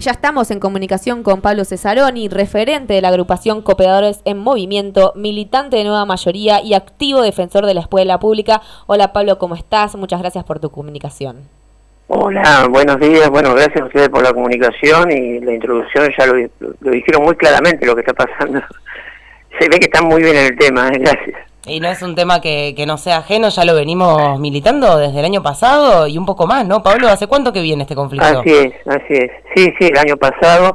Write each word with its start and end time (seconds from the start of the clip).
Ya 0.00 0.12
estamos 0.12 0.52
en 0.52 0.60
comunicación 0.60 1.24
con 1.24 1.40
Pablo 1.40 1.64
Cesaroni, 1.64 2.28
referente 2.28 2.94
de 2.94 3.00
la 3.00 3.08
agrupación 3.08 3.62
Cooperadores 3.62 4.20
en 4.24 4.38
Movimiento, 4.38 5.12
militante 5.16 5.76
de 5.76 5.82
nueva 5.82 6.04
mayoría 6.04 6.62
y 6.62 6.74
activo 6.74 7.20
defensor 7.20 7.66
de 7.66 7.74
la 7.74 7.80
escuela 7.80 8.20
pública. 8.20 8.62
Hola 8.86 9.12
Pablo, 9.12 9.38
¿cómo 9.38 9.56
estás? 9.56 9.96
Muchas 9.96 10.20
gracias 10.20 10.44
por 10.44 10.60
tu 10.60 10.70
comunicación. 10.70 11.38
Hola, 12.06 12.68
buenos 12.70 13.00
días. 13.00 13.28
Bueno, 13.28 13.52
gracias 13.54 13.80
a 13.80 13.86
ustedes 13.86 14.08
por 14.08 14.22
la 14.22 14.32
comunicación 14.32 15.10
y 15.10 15.40
la 15.40 15.52
introducción. 15.52 16.08
Ya 16.16 16.26
lo, 16.26 16.92
dijeron 16.92 17.24
muy 17.24 17.34
claramente 17.34 17.84
lo 17.84 17.96
que 17.96 18.02
está 18.02 18.14
pasando. 18.14 18.60
Se 19.58 19.68
ve 19.68 19.80
que 19.80 19.86
están 19.86 20.06
muy 20.06 20.22
bien 20.22 20.36
en 20.36 20.46
el 20.46 20.56
tema. 20.56 20.90
¿eh? 20.90 20.98
Gracias. 21.00 21.47
Y 21.68 21.80
no 21.80 21.88
es 21.88 22.02
un 22.02 22.14
tema 22.14 22.40
que, 22.40 22.74
no 22.86 22.96
sea 22.98 23.18
ajeno, 23.18 23.48
ya 23.48 23.64
lo 23.64 23.74
venimos 23.74 24.40
militando 24.40 24.98
desde 24.98 25.18
el 25.18 25.24
año 25.24 25.42
pasado 25.42 26.06
y 26.06 26.16
un 26.18 26.26
poco 26.26 26.46
más, 26.46 26.66
¿no? 26.66 26.82
Pablo, 26.82 27.08
¿hace 27.08 27.26
cuánto 27.26 27.52
que 27.52 27.60
viene 27.60 27.82
este 27.82 27.94
conflicto? 27.94 28.40
Así 28.40 28.50
es, 28.50 28.74
así 28.86 29.14
es. 29.14 29.30
Sí, 29.54 29.72
sí, 29.78 29.86
el 29.86 29.98
año 29.98 30.16
pasado. 30.16 30.74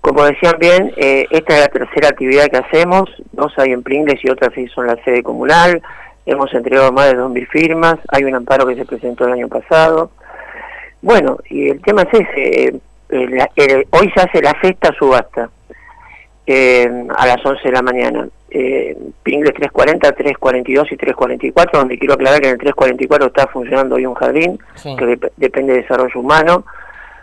Como 0.00 0.24
decían 0.24 0.56
bien, 0.58 0.92
eh, 0.96 1.26
esta 1.30 1.54
es 1.54 1.60
la 1.60 1.68
tercera 1.68 2.08
actividad 2.08 2.48
que 2.48 2.58
hacemos. 2.58 3.08
Dos 3.32 3.52
hay 3.56 3.72
en 3.72 3.82
Pringles 3.82 4.22
y 4.22 4.28
otras 4.28 4.50
seis 4.54 4.70
son 4.74 4.86
la 4.86 4.96
sede 5.04 5.22
comunal. 5.22 5.80
Hemos 6.26 6.52
entregado 6.52 6.92
más 6.92 7.06
de 7.06 7.18
2.000 7.18 7.48
firmas. 7.48 7.96
Hay 8.08 8.24
un 8.24 8.34
amparo 8.34 8.66
que 8.66 8.74
se 8.74 8.84
presentó 8.84 9.26
el 9.26 9.32
año 9.32 9.48
pasado. 9.48 10.10
Bueno, 11.00 11.38
y 11.48 11.70
el 11.70 11.80
tema 11.80 12.02
es 12.02 12.20
ese. 12.20 12.80
Eh, 13.10 13.86
hoy 13.90 14.12
se 14.14 14.20
hace 14.20 14.42
la 14.42 14.54
festa 14.54 14.92
subasta 14.98 15.48
eh, 16.46 17.06
a 17.16 17.26
las 17.26 17.44
11 17.44 17.62
de 17.62 17.72
la 17.72 17.82
mañana 17.82 18.28
eh, 18.50 18.96
Pringles 19.22 19.54
340, 19.54 20.12
342 20.12 20.92
y 20.92 20.96
344, 20.96 21.78
donde 21.80 21.98
quiero 21.98 22.14
aclarar 22.14 22.40
que 22.40 22.46
en 22.46 22.52
el 22.52 22.58
344 22.58 23.26
está 23.26 23.46
funcionando 23.48 23.96
hoy 23.96 24.06
un 24.06 24.14
jardín 24.14 24.58
que 24.82 25.18
depende 25.36 25.72
de 25.72 25.82
desarrollo 25.82 26.20
humano, 26.20 26.64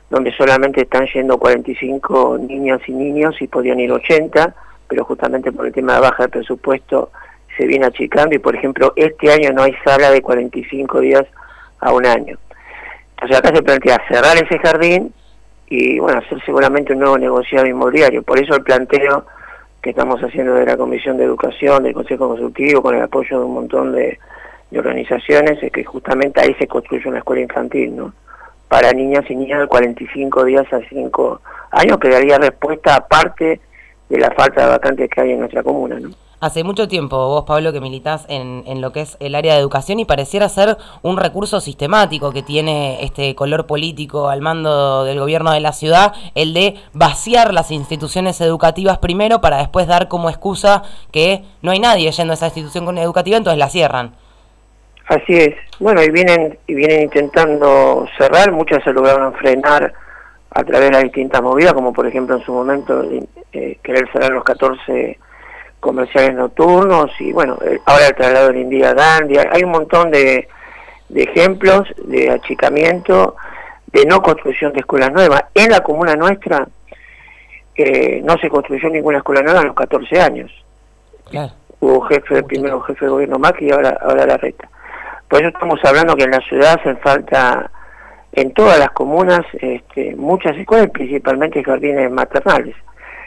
donde 0.09 0.33
solamente 0.33 0.81
están 0.81 1.07
yendo 1.07 1.37
45 1.37 2.39
niñas 2.39 2.81
y 2.85 2.91
niños 2.91 3.41
y 3.41 3.47
podían 3.47 3.79
ir 3.79 3.93
80, 3.93 4.53
pero 4.89 5.05
justamente 5.05 5.53
por 5.53 5.67
el 5.67 5.71
tema 5.71 5.95
de 5.95 6.01
baja 6.01 6.23
de 6.23 6.29
presupuesto 6.29 7.11
se 7.55 7.65
viene 7.65 7.85
achicando 7.85 8.35
y 8.35 8.39
por 8.39 8.55
ejemplo 8.55 8.91
este 8.97 9.31
año 9.31 9.53
no 9.53 9.63
hay 9.63 9.73
sala 9.85 10.11
de 10.11 10.21
45 10.21 10.99
días 10.99 11.23
a 11.79 11.93
un 11.93 12.05
año. 12.05 12.37
Entonces 13.11 13.37
acá 13.37 13.55
se 13.55 13.63
plantea 13.63 14.01
cerrar 14.09 14.35
ese 14.35 14.59
jardín 14.59 15.13
y 15.71 15.99
bueno, 15.99 16.19
hacer 16.19 16.43
seguramente 16.43 16.91
un 16.91 16.99
nuevo 16.99 17.17
negociado 17.17 17.65
inmobiliario. 17.65 18.23
Por 18.23 18.37
eso 18.37 18.53
el 18.55 18.61
planteo 18.61 19.25
que 19.81 19.91
estamos 19.91 20.19
haciendo 20.19 20.53
de 20.55 20.65
la 20.65 20.75
Comisión 20.75 21.15
de 21.15 21.23
Educación, 21.23 21.83
del 21.83 21.93
Consejo 21.93 22.27
Consultivo, 22.27 22.81
con 22.81 22.93
el 22.93 23.03
apoyo 23.03 23.39
de 23.39 23.45
un 23.45 23.53
montón 23.53 23.93
de, 23.93 24.19
organizaciones, 24.75 25.63
es 25.63 25.71
que 25.71 25.85
justamente 25.85 26.41
ahí 26.41 26.53
se 26.55 26.67
construye 26.67 27.07
una 27.07 27.19
escuela 27.19 27.41
infantil, 27.41 27.95
¿no? 27.95 28.13
Para 28.67 28.91
niñas 28.91 29.23
y 29.29 29.35
niñas 29.35 29.61
de 29.61 29.67
45 29.67 30.43
días 30.43 30.73
a 30.73 30.81
5 30.89 31.41
años, 31.71 31.97
que 31.99 32.09
daría 32.09 32.37
respuesta 32.37 32.95
aparte 32.95 33.61
de 34.09 34.17
la 34.17 34.31
falta 34.31 34.63
de 34.63 34.71
vacantes 34.71 35.09
que 35.09 35.21
hay 35.21 35.31
en 35.31 35.39
nuestra 35.39 35.63
comuna, 35.63 35.99
¿no? 36.01 36.09
Hace 36.41 36.63
mucho 36.63 36.87
tiempo 36.87 37.15
vos, 37.27 37.43
Pablo, 37.45 37.71
que 37.71 37.79
militás 37.79 38.25
en, 38.27 38.63
en, 38.65 38.81
lo 38.81 38.91
que 38.91 39.01
es 39.01 39.15
el 39.19 39.35
área 39.35 39.53
de 39.53 39.59
educación 39.59 39.99
y 39.99 40.05
pareciera 40.05 40.49
ser 40.49 40.75
un 41.03 41.17
recurso 41.17 41.61
sistemático 41.61 42.31
que 42.31 42.41
tiene 42.41 43.03
este 43.03 43.35
color 43.35 43.67
político 43.67 44.27
al 44.27 44.41
mando 44.41 45.03
del 45.03 45.19
gobierno 45.19 45.51
de 45.51 45.59
la 45.59 45.71
ciudad, 45.71 46.13
el 46.33 46.55
de 46.55 46.77
vaciar 46.93 47.53
las 47.53 47.69
instituciones 47.69 48.41
educativas 48.41 48.97
primero 48.97 49.39
para 49.39 49.57
después 49.57 49.85
dar 49.85 50.07
como 50.07 50.31
excusa 50.31 50.81
que 51.11 51.43
no 51.61 51.69
hay 51.69 51.79
nadie 51.79 52.09
yendo 52.09 52.33
a 52.33 52.33
esa 52.33 52.47
institución 52.47 52.97
educativa, 52.97 53.37
entonces 53.37 53.59
la 53.59 53.69
cierran. 53.69 54.15
Así 55.05 55.35
es. 55.35 55.53
Bueno, 55.79 56.01
y 56.01 56.09
vienen, 56.09 56.57
y 56.65 56.73
vienen 56.73 57.03
intentando 57.03 58.07
cerrar, 58.17 58.51
muchas 58.51 58.83
se 58.83 58.91
lograron 58.91 59.31
frenar 59.35 59.93
a 60.49 60.63
través 60.63 60.89
de 60.89 60.91
las 60.91 61.03
distintas 61.03 61.43
movidas, 61.43 61.73
como 61.73 61.93
por 61.93 62.07
ejemplo 62.07 62.35
en 62.35 62.43
su 62.43 62.51
momento 62.51 63.03
eh, 63.53 63.77
querer 63.83 64.11
cerrar 64.11 64.31
los 64.31 64.43
14 64.43 65.19
comerciales 65.81 66.35
nocturnos 66.35 67.11
y 67.19 67.33
bueno, 67.33 67.57
eh, 67.65 67.79
ahora 67.85 68.07
el 68.07 68.15
traslado 68.15 68.47
del 68.47 68.57
India 68.57 68.93
Gandhi, 68.93 69.37
hay 69.37 69.63
un 69.63 69.71
montón 69.71 70.11
de, 70.11 70.47
ejemplos 71.13 71.89
de 72.05 72.29
achicamiento, 72.29 73.35
de 73.87 74.05
no 74.05 74.21
construcción 74.21 74.71
de 74.71 74.79
escuelas 74.79 75.11
nuevas. 75.11 75.43
En 75.53 75.71
la 75.71 75.81
comuna 75.81 76.15
nuestra 76.15 76.65
eh, 77.75 78.21
no 78.23 78.37
se 78.37 78.49
construyó 78.49 78.89
ninguna 78.89 79.17
escuela 79.17 79.41
nueva 79.41 79.59
en 79.59 79.67
los 79.67 79.75
14 79.75 80.21
años. 80.21 80.51
Hubo 81.79 82.01
jefe, 82.01 82.43
primero 82.43 82.79
jefe 82.81 83.05
de 83.05 83.11
gobierno 83.11 83.39
Macri 83.39 83.67
y 83.67 83.71
ahora, 83.71 83.97
ahora 84.01 84.25
la 84.25 84.37
reta. 84.37 84.69
Por 85.27 85.39
eso 85.39 85.49
estamos 85.49 85.79
hablando 85.83 86.15
que 86.15 86.23
en 86.23 86.31
la 86.31 86.41
ciudad 86.41 86.79
hacen 86.79 86.97
falta, 86.99 87.71
en 88.33 88.53
todas 88.53 88.77
las 88.77 88.91
comunas, 88.91 89.41
este, 89.53 90.15
muchas 90.15 90.55
escuelas, 90.55 90.89
principalmente 90.91 91.63
jardines 91.63 92.11
maternales. 92.11 92.75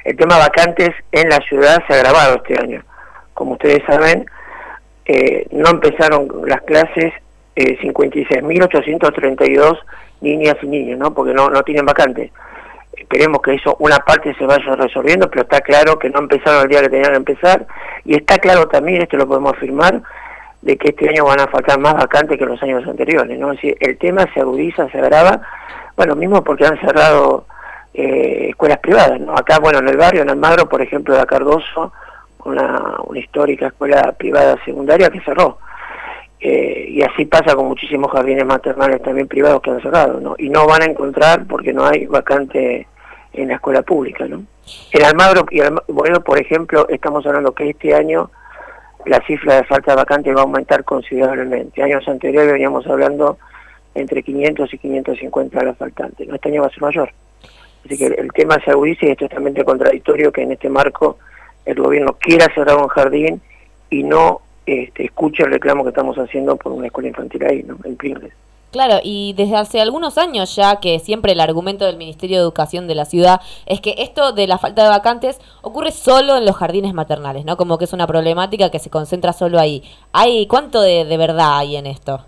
El 0.04 0.16
tema 0.16 0.38
vacantes 0.38 0.91
en 1.12 1.28
la 1.31 1.38
ciudad 1.48 1.82
se 1.87 1.94
ha 1.94 1.97
agravado 1.97 2.37
este 2.37 2.60
año. 2.60 2.84
Como 3.32 3.53
ustedes 3.53 3.82
saben, 3.87 4.26
eh, 5.06 5.47
no 5.50 5.70
empezaron 5.70 6.28
las 6.47 6.60
clases 6.62 7.12
eh, 7.56 7.78
56.832 7.81 9.78
niñas 10.20 10.56
y 10.62 10.66
niños, 10.66 10.98
¿no? 10.98 11.14
Porque 11.14 11.32
no, 11.32 11.48
no 11.48 11.62
tienen 11.62 11.87
vacantes. 11.87 12.31
Esperemos 12.93 13.41
que 13.43 13.54
eso, 13.54 13.76
una 13.81 13.98
parte 13.98 14.34
se 14.34 14.47
vaya 14.47 14.76
resolviendo, 14.76 15.28
pero 15.31 15.43
está 15.43 15.60
claro 15.60 15.98
que 15.98 16.10
no 16.10 16.20
empezaron 16.20 16.62
el 16.62 16.69
día 16.69 16.82
que 16.82 16.91
tenían 16.91 17.10
que 17.12 17.16
empezar. 17.16 17.66
Y 18.04 18.14
está 18.14 18.38
claro 18.38 18.69
también, 18.69 19.03
esto 19.03 19.16
lo 19.16 19.26
podemos 19.26 19.54
afirmar, 19.54 20.03
de 20.62 20.76
que 20.76 20.91
este 20.91 21.09
año 21.09 21.25
van 21.25 21.41
a 21.41 21.47
faltar 21.48 21.78
más 21.78 21.94
vacantes 21.94 22.38
que 22.38 22.44
los 22.44 22.62
años 22.62 22.87
anteriores, 22.87 23.38
¿no? 23.38 23.53
Es 23.53 23.59
decir, 23.59 23.76
el 23.81 23.98
tema 23.98 24.26
se 24.32 24.41
agudiza, 24.41 24.88
se 24.91 24.98
agrava, 24.98 25.41
bueno, 25.97 26.14
mismo 26.14 26.43
porque 26.43 26.66
han 26.66 26.78
cerrado 26.81 27.47
eh, 27.94 28.49
escuelas 28.50 28.78
privadas. 28.78 29.21
¿no? 29.21 29.32
Acá, 29.32 29.59
bueno, 29.60 29.78
en 29.78 29.88
el 29.88 29.97
barrio, 29.97 30.22
en 30.22 30.31
Almagro, 30.31 30.69
por 30.69 30.82
ejemplo, 30.82 31.16
de 31.16 31.25
Cardoso, 31.27 31.93
una, 32.44 32.97
una 33.05 33.19
histórica 33.19 33.69
escuela 33.69 34.12
privada 34.12 34.59
secundaria 34.65 35.10
que 35.10 35.21
cerró. 35.21 35.59
Eh, 36.41 36.88
y 36.91 37.03
así 37.03 37.25
pasa 37.25 37.55
con 37.55 37.66
muchísimos 37.66 38.12
jardines 38.12 38.44
maternales 38.44 39.03
también 39.03 39.27
privados 39.27 39.62
que 39.62 39.71
han 39.71 39.81
cerrado, 39.81 40.21
¿no? 40.21 40.34
Y 40.37 40.50
no 40.50 40.66
van 40.66 40.82
a 40.82 40.84
encontrar 40.84 41.47
porque 41.47 41.72
no 41.72 41.87
hay 41.87 42.05
vacante 42.05 42.87
en 43.32 43.49
la 43.49 43.55
escuela 43.55 43.81
pública, 43.81 44.26
¿no? 44.26 44.44
En 44.93 45.05
Almagro 45.05 45.47
y 45.50 45.61
bueno, 45.88 46.21
por 46.21 46.38
ejemplo, 46.38 46.87
estamos 46.88 47.25
hablando 47.26 47.55
que 47.55 47.71
este 47.71 47.94
año 47.94 48.31
la 49.06 49.21
cifra 49.26 49.56
de 49.56 49.65
falta 49.65 49.93
de 49.93 49.97
vacante 49.97 50.34
va 50.34 50.41
a 50.41 50.44
aumentar 50.44 50.84
considerablemente. 50.84 51.82
Años 51.82 52.06
anteriores 52.09 52.53
veníamos 52.53 52.87
hablando 52.87 53.38
entre 53.94 54.22
500 54.22 54.75
y 54.75 54.78
550 54.78 55.59
de 55.59 55.65
las 55.65 55.78
faltantes. 55.78 56.28
¿no? 56.28 56.34
Este 56.34 56.49
año 56.50 56.61
va 56.61 56.69
a 56.69 56.71
ser 56.71 56.82
mayor. 56.82 57.11
Así 57.84 57.98
que 57.98 58.06
el 58.06 58.32
tema 58.32 58.58
se 58.64 58.70
agudiza 58.70 59.06
y 59.06 59.10
es 59.10 59.18
totalmente 59.18 59.64
contradictorio 59.64 60.32
que 60.32 60.42
en 60.42 60.52
este 60.52 60.68
marco 60.68 61.18
el 61.66 61.76
gobierno 61.76 62.16
quiera 62.18 62.52
cerrar 62.54 62.76
un 62.76 62.88
jardín 62.88 63.40
y 63.90 64.02
no 64.02 64.40
este, 64.66 65.04
escuche 65.04 65.42
el 65.42 65.52
reclamo 65.52 65.82
que 65.84 65.90
estamos 65.90 66.16
haciendo 66.16 66.56
por 66.56 66.72
una 66.72 66.86
escuela 66.86 67.08
infantil 67.08 67.44
ahí, 67.44 67.62
¿no? 67.62 67.76
en 67.84 67.96
Pringles. 67.96 68.32
Claro, 68.72 68.98
y 69.04 69.34
desde 69.36 69.54
hace 69.54 69.80
algunos 69.80 70.18
años 70.18 70.56
ya 70.56 70.80
que 70.80 70.98
siempre 70.98 71.30
el 71.30 71.40
argumento 71.40 71.84
del 71.84 71.96
Ministerio 71.96 72.38
de 72.38 72.42
Educación 72.42 72.88
de 72.88 72.96
la 72.96 73.04
ciudad 73.04 73.40
es 73.66 73.80
que 73.80 73.94
esto 73.98 74.32
de 74.32 74.48
la 74.48 74.58
falta 74.58 74.82
de 74.82 74.88
vacantes 74.88 75.38
ocurre 75.62 75.92
solo 75.92 76.36
en 76.36 76.44
los 76.44 76.56
jardines 76.56 76.92
maternales, 76.92 77.44
¿no? 77.44 77.56
Como 77.56 77.78
que 77.78 77.84
es 77.84 77.92
una 77.92 78.08
problemática 78.08 78.70
que 78.70 78.80
se 78.80 78.90
concentra 78.90 79.32
solo 79.32 79.60
ahí. 79.60 79.84
¿Hay 80.12 80.48
cuánto 80.48 80.82
de, 80.82 81.04
de 81.04 81.16
verdad 81.16 81.58
hay 81.58 81.76
en 81.76 81.86
esto? 81.86 82.24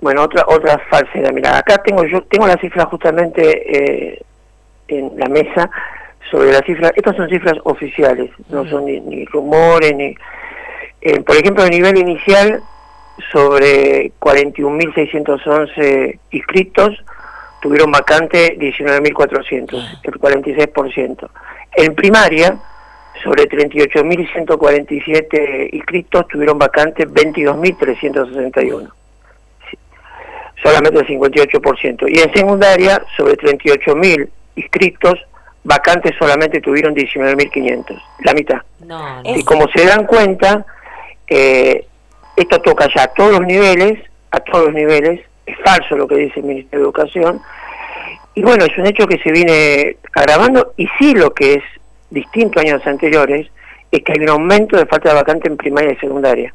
Bueno, 0.00 0.22
otra 0.22 0.44
otra 0.46 0.80
falsedad. 0.88 1.32
Mira, 1.32 1.58
acá 1.58 1.82
tengo 1.82 2.04
yo 2.04 2.22
tengo 2.22 2.46
la 2.46 2.56
cifra 2.58 2.86
justamente 2.86 4.12
eh, 4.12 4.22
en 4.88 5.12
la 5.16 5.28
mesa 5.28 5.70
sobre 6.30 6.52
las 6.52 6.62
cifras. 6.62 6.92
Estas 6.96 7.16
son 7.16 7.28
cifras 7.28 7.58
oficiales, 7.64 8.30
no 8.48 8.66
son 8.68 8.86
ni, 8.86 9.24
rumores, 9.26 9.94
ni... 9.94 10.16
Eh, 11.00 11.20
por 11.20 11.36
ejemplo, 11.36 11.62
a 11.62 11.68
nivel 11.68 11.96
inicial, 11.98 12.60
sobre 13.32 14.10
41.611 14.18 16.18
inscritos, 16.30 17.04
tuvieron 17.60 17.92
vacante 17.92 18.58
19.400, 18.58 20.00
el 20.02 20.14
46%. 20.14 21.28
En 21.76 21.94
primaria, 21.94 22.58
sobre 23.22 23.48
38.147 23.48 25.68
inscritos, 25.72 26.26
tuvieron 26.28 26.58
vacante 26.58 27.06
22.361 27.06 28.90
solamente 30.62 31.00
el 31.00 31.06
58%. 31.06 32.06
Y 32.08 32.18
en 32.18 32.32
secundaria, 32.32 33.04
sobre 33.16 33.36
38.000 33.36 34.28
inscritos, 34.56 35.18
vacantes 35.66 36.14
solamente 36.18 36.60
tuvieron 36.60 36.94
19.500, 36.94 38.02
la 38.20 38.34
mitad. 38.34 38.62
y 39.24 39.44
como 39.44 39.66
se 39.68 39.84
dan 39.84 40.06
cuenta, 40.06 40.64
eh, 41.26 41.86
esto 42.36 42.60
toca 42.60 42.88
ya 42.94 43.04
a 43.04 43.08
todos 43.08 43.32
los 43.32 43.46
niveles, 43.46 43.98
a 44.30 44.40
todos 44.40 44.66
los 44.66 44.74
niveles, 44.74 45.20
es 45.44 45.56
falso 45.64 45.96
lo 45.96 46.06
que 46.06 46.16
dice 46.16 46.40
el 46.40 46.46
Ministerio 46.46 46.78
de 46.78 46.84
Educación, 46.84 47.40
y 48.34 48.42
bueno, 48.42 48.64
es 48.64 48.76
un 48.78 48.86
hecho 48.86 49.06
que 49.06 49.18
se 49.18 49.32
viene 49.32 49.96
agravando, 50.12 50.72
y 50.76 50.86
sí 50.98 51.14
lo 51.14 51.32
que 51.32 51.54
es 51.54 51.62
distinto 52.10 52.58
a 52.58 52.62
años 52.62 52.86
anteriores, 52.86 53.48
es 53.90 54.02
que 54.02 54.12
hay 54.12 54.20
un 54.20 54.30
aumento 54.30 54.76
de 54.76 54.86
falta 54.86 55.08
de 55.08 55.14
vacantes 55.14 55.50
en 55.50 55.56
primaria 55.56 55.92
y 55.92 55.96
secundaria. 55.96 56.52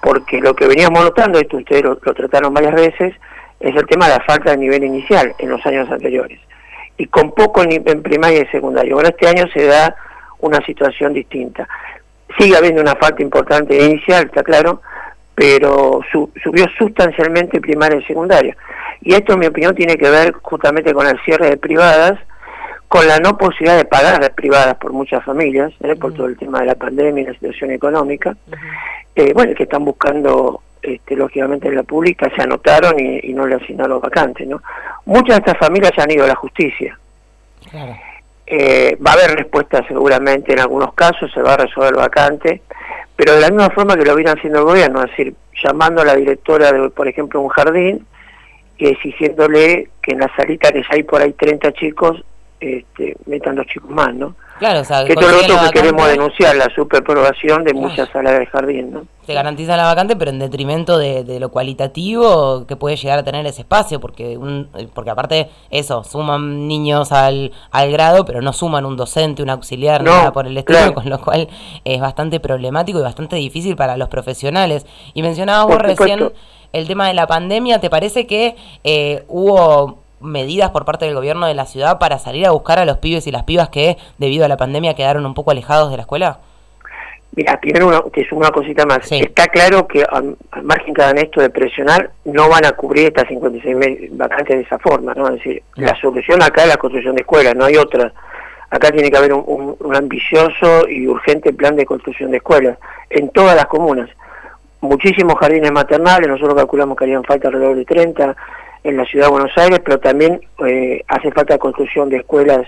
Porque 0.00 0.40
lo 0.40 0.54
que 0.54 0.66
veníamos 0.66 1.02
notando, 1.02 1.38
esto 1.38 1.58
ustedes 1.58 1.82
lo 1.82 1.96
trataron 1.96 2.54
varias 2.54 2.74
veces, 2.74 3.14
es 3.60 3.76
el 3.76 3.86
tema 3.86 4.06
de 4.08 4.14
la 4.14 4.24
falta 4.24 4.52
de 4.52 4.56
nivel 4.56 4.84
inicial 4.84 5.34
en 5.38 5.50
los 5.50 5.64
años 5.66 5.90
anteriores 5.90 6.40
y 6.96 7.06
con 7.06 7.32
poco 7.32 7.62
en, 7.62 8.02
primaria 8.02 8.42
y 8.42 8.46
secundaria. 8.46 8.94
Bueno, 8.94 9.08
este 9.08 9.28
año 9.28 9.46
se 9.52 9.64
da 9.66 9.94
una 10.40 10.64
situación 10.64 11.12
distinta. 11.12 11.68
Sigue 12.38 12.56
habiendo 12.56 12.80
una 12.80 12.96
falta 12.96 13.22
importante 13.22 13.76
inicial, 13.76 14.26
está 14.26 14.42
claro, 14.42 14.82
pero 15.34 16.00
subió 16.42 16.66
sustancialmente 16.78 17.60
primaria 17.60 17.98
y 17.98 18.04
secundaria. 18.04 18.56
Y 19.02 19.14
esto, 19.14 19.34
en 19.34 19.40
mi 19.40 19.46
opinión, 19.46 19.74
tiene 19.74 19.96
que 19.96 20.10
ver 20.10 20.32
justamente 20.42 20.92
con 20.94 21.06
el 21.06 21.18
cierre 21.24 21.50
de 21.50 21.56
privadas, 21.56 22.18
con 22.88 23.06
la 23.06 23.18
no 23.18 23.36
posibilidad 23.36 23.76
de 23.76 23.84
pagar 23.84 24.20
las 24.20 24.30
privadas 24.30 24.76
por 24.76 24.92
muchas 24.92 25.24
familias, 25.24 25.72
¿eh? 25.82 25.96
por 25.96 26.14
todo 26.14 26.26
el 26.26 26.36
tema 26.36 26.60
de 26.60 26.66
la 26.66 26.74
pandemia 26.74 27.22
y 27.22 27.26
la 27.26 27.32
situación 27.34 27.72
económica, 27.72 28.36
eh, 29.14 29.32
bueno, 29.34 29.54
que 29.54 29.64
están 29.64 29.84
buscando, 29.84 30.62
este, 30.86 31.16
lógicamente, 31.16 31.68
en 31.68 31.76
la 31.76 31.82
pública, 31.82 32.30
se 32.34 32.42
anotaron 32.42 32.98
y, 32.98 33.32
no 33.32 33.46
le 33.46 33.56
asignaron 33.56 34.00
vacantes, 34.00 34.46
¿no? 34.46 34.62
Muchas 35.04 35.36
de 35.36 35.40
estas 35.40 35.58
familias 35.58 35.92
ya 35.96 36.04
han 36.04 36.10
ido 36.10 36.24
a 36.24 36.28
la 36.28 36.34
justicia. 36.34 36.98
Eh, 38.46 38.96
va 39.04 39.10
a 39.10 39.14
haber 39.14 39.36
respuesta 39.36 39.84
seguramente 39.88 40.52
en 40.52 40.60
algunos 40.60 40.94
casos, 40.94 41.32
se 41.32 41.42
va 41.42 41.54
a 41.54 41.56
resolver 41.58 41.94
vacante, 41.94 42.62
pero 43.16 43.34
de 43.34 43.40
la 43.40 43.48
misma 43.48 43.70
forma 43.70 43.96
que 43.96 44.04
lo 44.04 44.14
viene 44.14 44.30
haciendo 44.30 44.60
el 44.60 44.64
gobierno, 44.64 45.02
es 45.02 45.10
decir, 45.10 45.34
llamando 45.64 46.02
a 46.02 46.04
la 46.04 46.14
directora 46.14 46.70
de, 46.70 46.90
por 46.90 47.08
ejemplo, 47.08 47.40
un 47.40 47.48
jardín, 47.48 48.06
y 48.78 48.86
exigiéndole 48.86 49.88
que 50.02 50.12
en 50.12 50.20
la 50.20 50.30
salita 50.36 50.70
que 50.70 50.82
ya 50.82 50.88
hay 50.90 51.02
por 51.02 51.22
ahí 51.22 51.32
30 51.32 51.72
chicos, 51.72 52.24
este, 52.60 53.16
metan 53.26 53.56
dos 53.56 53.66
chicos 53.66 53.90
más, 53.90 54.14
¿no? 54.14 54.34
Claro, 54.58 54.80
o 54.80 54.84
sea, 54.84 55.04
que 55.04 55.12
esto 55.12 55.28
es 55.28 55.48
lo 55.48 55.60
que 55.60 55.70
queremos 55.70 56.08
denunciar, 56.08 56.56
la 56.56 56.68
superprobación 56.74 57.62
de 57.64 57.74
muchas 57.74 58.08
salas 58.08 58.38
del 58.38 58.46
jardín, 58.46 58.90
¿no? 58.92 59.06
Se 59.26 59.34
garantiza 59.34 59.76
la 59.76 59.84
vacante, 59.84 60.16
pero 60.16 60.30
en 60.30 60.38
detrimento 60.38 60.98
de, 60.98 61.38
lo 61.40 61.50
cualitativo 61.50 62.66
que 62.66 62.76
puede 62.76 62.96
llegar 62.96 63.18
a 63.18 63.24
tener 63.24 63.44
ese 63.44 63.62
espacio, 63.62 64.00
porque 64.00 64.38
un, 64.38 64.68
porque 64.94 65.10
aparte 65.10 65.50
eso, 65.70 66.04
suman 66.04 66.68
niños 66.68 67.12
al, 67.12 67.52
al 67.70 67.90
grado, 67.90 68.24
pero 68.24 68.40
no 68.40 68.52
suman 68.52 68.86
un 68.86 68.96
docente, 68.96 69.42
un 69.42 69.50
auxiliar, 69.50 70.02
nada 70.02 70.32
por 70.32 70.46
el 70.46 70.56
estilo, 70.56 70.94
con 70.94 71.10
lo 71.10 71.20
cual 71.20 71.48
es 71.84 72.00
bastante 72.00 72.40
problemático 72.40 73.00
y 73.00 73.02
bastante 73.02 73.36
difícil 73.36 73.76
para 73.76 73.96
los 73.96 74.08
profesionales. 74.08 74.86
Y 75.12 75.22
mencionabas 75.22 75.66
vos 75.66 75.78
recién 75.78 76.32
el 76.72 76.86
tema 76.86 77.08
de 77.08 77.14
la 77.14 77.26
pandemia, 77.26 77.80
¿te 77.80 77.90
parece 77.90 78.26
que 78.26 78.56
eh, 78.84 79.24
hubo 79.28 80.05
medidas 80.20 80.70
por 80.70 80.84
parte 80.84 81.04
del 81.04 81.14
gobierno 81.14 81.46
de 81.46 81.54
la 81.54 81.66
ciudad 81.66 81.98
para 81.98 82.18
salir 82.18 82.46
a 82.46 82.50
buscar 82.50 82.78
a 82.78 82.84
los 82.84 82.98
pibes 82.98 83.26
y 83.26 83.32
las 83.32 83.44
pibas 83.44 83.68
que 83.68 83.96
debido 84.18 84.44
a 84.44 84.48
la 84.48 84.56
pandemia 84.56 84.94
quedaron 84.94 85.26
un 85.26 85.34
poco 85.34 85.50
alejados 85.50 85.90
de 85.90 85.96
la 85.96 86.02
escuela? 86.02 86.40
Mira, 87.36 87.60
primero 87.60 88.10
que 88.10 88.22
es 88.22 88.32
una 88.32 88.50
cosita 88.50 88.86
más. 88.86 89.12
Está 89.12 89.48
claro 89.48 89.86
que 89.86 90.02
al, 90.02 90.36
margen 90.62 90.94
cada 90.94 91.12
esto 91.12 91.42
de 91.42 91.50
presionar, 91.50 92.10
no 92.24 92.48
van 92.48 92.64
a 92.64 92.72
cubrir 92.72 93.08
estas 93.08 93.28
56 93.28 94.16
vacantes 94.16 94.56
de 94.56 94.62
esa 94.62 94.78
forma, 94.78 95.12
¿no? 95.12 95.28
Es 95.28 95.34
decir, 95.34 95.62
la 95.74 95.94
solución 96.00 96.42
acá 96.42 96.62
es 96.62 96.68
la 96.68 96.78
construcción 96.78 97.14
de 97.14 97.20
escuelas, 97.20 97.54
no 97.54 97.66
hay 97.66 97.76
otra. 97.76 98.10
Acá 98.70 98.90
tiene 98.90 99.10
que 99.10 99.18
haber 99.18 99.34
un, 99.34 99.76
un 99.78 99.96
ambicioso 99.96 100.88
y 100.88 101.06
urgente 101.06 101.52
plan 101.52 101.76
de 101.76 101.84
construcción 101.84 102.30
de 102.30 102.38
escuelas 102.38 102.78
en 103.10 103.28
todas 103.28 103.54
las 103.54 103.66
comunas. 103.66 104.08
Muchísimos 104.80 105.34
jardines 105.38 105.72
maternales, 105.72 106.28
nosotros 106.28 106.54
calculamos 106.54 106.96
que 106.96 107.04
harían 107.04 107.24
falta 107.24 107.48
alrededor 107.48 107.76
de 107.76 107.84
30, 107.84 108.34
en 108.86 108.96
la 108.96 109.04
ciudad 109.04 109.26
de 109.26 109.32
Buenos 109.32 109.58
Aires, 109.58 109.80
pero 109.84 109.98
también 109.98 110.40
eh, 110.64 111.02
hace 111.08 111.32
falta 111.32 111.58
construcción 111.58 112.08
de 112.08 112.18
escuelas 112.18 112.66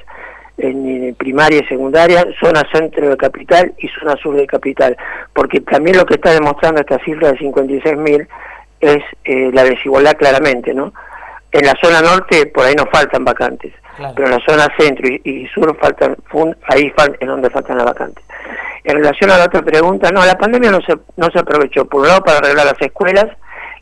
en, 0.58 1.14
primaria 1.14 1.60
y 1.60 1.66
secundaria, 1.66 2.26
zona 2.40 2.62
centro 2.72 3.08
de 3.08 3.16
capital 3.16 3.72
y 3.78 3.88
zona 3.88 4.16
sur 4.16 4.34
de 4.34 4.46
capital, 4.46 4.96
porque 5.32 5.60
también 5.60 5.96
lo 5.96 6.04
que 6.04 6.14
está 6.14 6.32
demostrando 6.32 6.80
esta 6.80 6.98
cifra 7.04 7.30
de 7.30 7.38
56.000 7.38 8.26
es 8.80 9.02
eh, 9.24 9.50
la 9.52 9.62
desigualdad 9.62 10.16
claramente, 10.16 10.74
¿no? 10.74 10.92
En 11.52 11.64
la 11.64 11.74
zona 11.80 12.00
norte 12.02 12.46
por 12.46 12.64
ahí 12.64 12.74
no 12.74 12.86
faltan 12.86 13.24
vacantes, 13.24 13.72
pero 14.16 14.28
en 14.28 14.34
la 14.34 14.44
zona 14.44 14.66
centro 14.76 15.08
y, 15.08 15.46
sur 15.54 15.76
faltan, 15.78 16.16
ahí 16.68 16.92
es 17.20 17.28
donde 17.28 17.48
faltan 17.48 17.78
las 17.78 17.86
vacantes. 17.86 18.24
En 18.82 18.96
relación 18.96 19.30
a 19.30 19.38
la 19.38 19.44
otra 19.44 19.62
pregunta, 19.62 20.10
no, 20.10 20.24
la 20.26 20.36
pandemia 20.36 20.72
no 20.72 20.80
se, 20.80 20.96
no 21.16 21.30
se 21.30 21.38
aprovechó, 21.38 21.84
por 21.84 22.00
un 22.00 22.08
lado 22.08 22.22
para 22.22 22.38
arreglar 22.38 22.66
las 22.66 22.80
escuelas 22.80 23.26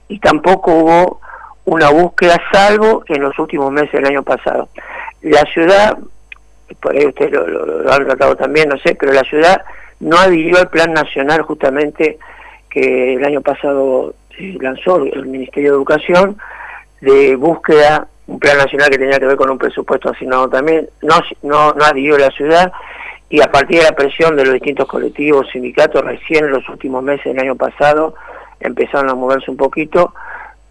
y 0.08 0.18
tampoco 0.18 0.72
hubo 0.72 1.20
una 1.66 1.90
búsqueda, 1.90 2.40
salvo 2.52 3.04
en 3.08 3.22
los 3.22 3.38
últimos 3.38 3.70
meses 3.70 3.92
del 3.92 4.06
año 4.06 4.22
pasado. 4.22 4.68
La 5.22 5.42
ciudad, 5.52 5.98
por 6.80 6.96
ahí 6.96 7.06
ustedes 7.06 7.32
lo, 7.32 7.92
han 7.92 8.06
tratado 8.06 8.36
también, 8.36 8.68
no 8.68 8.78
sé, 8.78 8.94
pero 8.94 9.12
la 9.12 9.24
ciudad 9.24 9.62
no 10.00 10.16
adhirió 10.16 10.58
al 10.58 10.70
plan 10.70 10.92
nacional 10.92 11.42
justamente 11.42 12.18
que 12.70 13.14
el 13.14 13.24
año 13.24 13.40
pasado 13.40 14.14
lanzó 14.60 15.04
el 15.04 15.26
Ministerio 15.26 15.72
de 15.72 15.76
Educación 15.76 16.38
de 17.00 17.34
búsqueda, 17.36 18.06
un 18.28 18.38
plan 18.38 18.58
nacional 18.58 18.90
que 18.90 18.98
tenía 18.98 19.18
que 19.18 19.26
ver 19.26 19.36
con 19.36 19.50
un 19.50 19.58
presupuesto 19.58 20.10
asignado 20.10 20.48
también, 20.48 20.88
no, 21.02 21.16
no, 21.42 21.72
no 21.72 21.84
adhirió 21.84 22.16
la 22.16 22.30
ciudad 22.30 22.72
y 23.28 23.40
a 23.40 23.50
partir 23.50 23.78
de 23.78 23.84
la 23.84 23.96
presión 23.96 24.36
de 24.36 24.44
los 24.44 24.54
distintos 24.54 24.86
colectivos, 24.86 25.48
sindicatos, 25.52 26.04
recién 26.04 26.44
en 26.44 26.52
los 26.52 26.68
últimos 26.68 27.02
meses 27.02 27.24
del 27.24 27.40
año 27.40 27.56
pasado 27.56 28.14
empezaron 28.60 29.10
a 29.10 29.14
moverse 29.14 29.50
un 29.50 29.56
poquito 29.56 30.14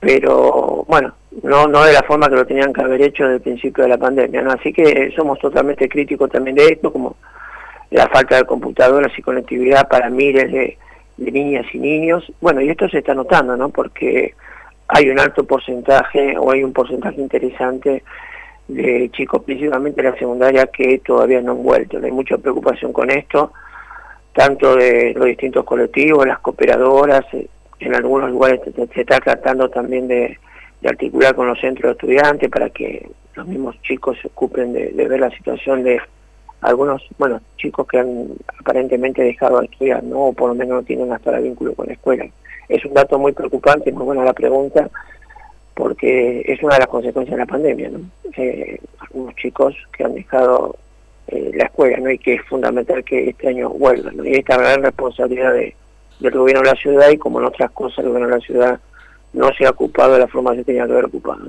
pero 0.06 0.86
bueno, 0.88 1.16
no, 1.42 1.68
no 1.68 1.84
de 1.84 1.94
la 1.94 2.04
forma 2.04 2.30
que 2.30 2.36
lo 2.36 2.46
tenían 2.46 2.72
que 2.72 2.82
haber 2.82 3.02
hecho 3.02 3.24
desde 3.24 3.38
el 3.38 3.42
principio 3.42 3.86
de 3.86 3.90
la 3.90 3.98
pandemia, 3.98 4.44
¿no? 4.44 4.52
Así 4.52 4.72
que 4.72 5.12
somos 5.16 5.40
totalmente 5.40 5.90
críticos 5.90 6.30
también 6.30 6.56
de 6.56 6.68
esto, 6.68 6.94
como 6.94 7.16
la 7.90 8.08
falta 8.10 8.36
de 8.36 8.44
computadoras 8.44 9.12
y 9.18 9.24
conectividad 9.24 9.88
para 9.88 10.12
miles 10.12 10.52
de, 10.52 10.78
niñas 11.18 11.66
y 11.74 11.80
niños. 11.80 12.32
Bueno, 12.40 12.62
y 12.62 12.70
esto 12.70 12.88
se 12.88 13.00
está 13.00 13.16
notando, 13.16 13.58
¿no? 13.58 13.70
Porque 13.70 14.36
hay 14.90 15.10
un 15.10 15.20
alto 15.20 15.44
porcentaje, 15.44 16.38
o 16.38 16.52
hay 16.52 16.64
un 16.64 16.72
porcentaje 16.72 17.20
interesante 17.20 18.04
de 18.68 19.10
chicos, 19.12 19.42
principalmente 19.44 20.04
de 20.04 20.12
la 20.12 20.18
secundaria, 20.20 20.68
que 20.68 21.00
todavía 21.00 21.42
no 21.42 21.54
han 21.54 21.64
vuelto. 21.64 21.98
Hay 21.98 22.12
mucha 22.12 22.38
preocupación 22.38 22.94
con 22.94 23.10
esto, 23.10 23.54
tanto 24.34 24.76
de 24.76 25.16
los 25.16 25.26
distintos 25.26 25.66
colectivos, 25.66 26.28
las 26.28 26.38
cooperadoras, 26.40 27.26
eh, 27.34 27.48
en 27.80 27.96
algunos 27.96 28.32
lugares 28.32 28.62
se 28.94 29.02
está 29.02 29.20
tratando 29.20 29.70
también 29.70 30.08
de, 30.08 30.38
articular 30.84 31.34
con 31.34 31.48
los 31.48 31.60
centros 31.60 31.90
de 31.90 31.92
estudiantes 31.94 32.50
para 32.50 32.70
que 32.70 33.10
los 33.34 33.48
mismos 33.48 33.82
chicos 33.82 34.20
se 34.22 34.28
ocupen 34.28 34.72
de, 34.74 34.92
ver 34.92 35.20
la 35.20 35.32
situación 35.32 35.84
de 35.84 36.00
algunos, 36.62 37.04
bueno, 37.18 37.42
chicos 37.58 37.88
que 37.88 38.00
han 38.00 38.28
aparentemente 38.60 39.24
dejado 39.24 39.60
de 39.60 39.66
estudiar, 39.66 40.04
¿no? 40.04 40.28
O 40.28 40.34
por 40.34 40.50
lo 40.50 40.56
menos 40.56 40.76
no 40.76 40.84
tienen 40.84 41.12
hasta 41.12 41.36
el 41.38 41.44
vínculo 41.44 41.74
con 41.74 41.88
la 41.88 41.94
escuela. 41.94 42.26
Es 42.70 42.86
un 42.86 42.94
dato 42.94 43.18
muy 43.18 43.32
preocupante, 43.32 43.92
muy 43.92 44.04
buena 44.06 44.24
la 44.24 44.34
pregunta, 44.34 44.90
porque 45.74 46.44
es 46.46 46.62
una 46.64 46.76
de 46.76 46.80
las 46.80 46.88
consecuencias 46.88 47.36
de 47.36 47.46
la 47.46 47.52
pandemia, 47.52 47.90
¿no? 47.90 48.00
Eh, 48.38 48.80
algunos 49.00 49.36
chicos 49.36 49.76
que 49.96 50.04
han 50.04 50.14
dejado 50.14 50.76
eh, 51.28 51.52
la 51.56 51.66
escuela, 51.66 51.98
¿no? 51.98 52.12
Y 52.12 52.18
que 52.20 52.36
es 52.36 52.42
fundamental 52.44 53.04
que 53.04 53.30
este 53.30 53.48
año 53.48 53.70
vuelvan. 53.70 54.26
Y 54.26 54.36
esta 54.36 54.58
gran 54.58 54.84
responsabilidad 54.84 55.54
de 55.54 55.76
del 56.20 56.34
gobierno 56.34 56.64
de 56.64 56.70
la 56.72 56.76
ciudad 56.76 57.10
y 57.10 57.18
como 57.18 57.40
en 57.40 57.46
otras 57.46 57.72
cosas 57.72 58.00
el 58.00 58.10
gobierno 58.10 58.28
de 58.28 58.40
la 58.40 58.46
ciudad 58.46 58.80
no 59.34 59.50
se 59.58 59.66
ha 59.66 59.72
ocupado 59.72 60.14
de 60.14 60.20
la 60.20 60.28
forma 60.28 60.56
que 60.56 60.64
tenía 60.64 60.86
que 60.86 60.92
haber 60.94 61.06
ocupado. 61.06 61.48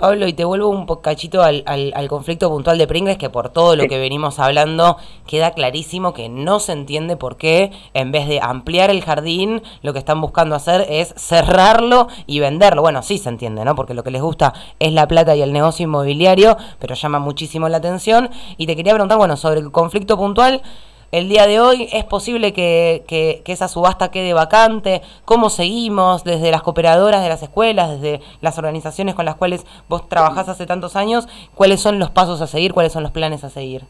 Pablo, 0.00 0.26
y 0.26 0.32
te 0.32 0.46
vuelvo 0.46 0.68
un 0.68 0.86
cachito 1.02 1.42
al, 1.42 1.62
al, 1.66 2.08
conflicto 2.08 2.48
puntual 2.48 2.78
de 2.78 2.86
Pringles, 2.86 3.18
que 3.18 3.28
por 3.28 3.50
todo 3.50 3.76
lo 3.76 3.86
que 3.86 3.98
venimos 3.98 4.38
hablando 4.38 4.96
queda 5.26 5.50
clarísimo 5.50 6.14
que 6.14 6.30
no 6.30 6.58
se 6.58 6.72
entiende 6.72 7.18
por 7.18 7.36
qué, 7.36 7.70
en 7.92 8.10
vez 8.10 8.26
de 8.26 8.40
ampliar 8.40 8.88
el 8.88 9.04
jardín, 9.04 9.60
lo 9.82 9.92
que 9.92 9.98
están 9.98 10.22
buscando 10.22 10.54
hacer 10.56 10.86
es 10.88 11.12
cerrarlo 11.18 12.08
y 12.26 12.40
venderlo. 12.40 12.80
Bueno, 12.80 13.02
sí 13.02 13.18
se 13.18 13.28
entiende, 13.28 13.62
¿no? 13.62 13.74
Porque 13.74 13.92
lo 13.92 14.02
que 14.02 14.10
les 14.10 14.22
gusta 14.22 14.54
es 14.78 14.90
la 14.94 15.06
plata 15.06 15.36
y 15.36 15.42
el 15.42 15.52
negocio 15.52 15.84
inmobiliario, 15.84 16.56
pero 16.78 16.94
llama 16.94 17.18
muchísimo 17.18 17.68
la 17.68 17.76
atención. 17.76 18.30
Y 18.56 18.66
te 18.66 18.76
quería 18.76 18.94
preguntar, 18.94 19.18
bueno, 19.18 19.36
sobre 19.36 19.60
el 19.60 19.70
conflicto 19.70 20.16
puntual, 20.16 20.62
el 21.12 21.28
día 21.28 21.46
de 21.46 21.60
hoy. 21.60 21.88
¿Es 21.92 22.04
posible 22.04 22.52
que, 22.52 23.02
que, 23.06 23.42
esa 23.46 23.68
subasta 23.68 24.10
quede 24.10 24.32
vacante? 24.32 25.02
¿Cómo 25.24 25.50
seguimos 25.50 26.24
desde 26.24 26.50
las 26.50 26.62
cooperadoras 26.62 27.22
de 27.22 27.28
las 27.28 27.42
escuelas, 27.42 28.00
desde 28.00 28.20
las 28.40 28.58
organizaciones 28.58 29.14
con 29.14 29.24
las 29.24 29.36
cuales 29.36 29.66
vos 29.88 30.08
trabajás 30.08 30.48
hace 30.48 30.66
tantos 30.66 30.96
años? 30.96 31.28
¿Cuáles 31.54 31.80
son 31.80 31.98
los 31.98 32.10
pasos 32.10 32.40
a 32.40 32.46
seguir? 32.46 32.72
¿Cuáles 32.72 32.92
son 32.92 33.02
los 33.02 33.12
planes 33.12 33.44
a 33.44 33.50
seguir? 33.50 33.82